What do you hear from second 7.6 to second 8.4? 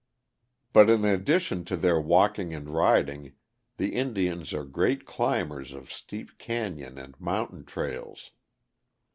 trails.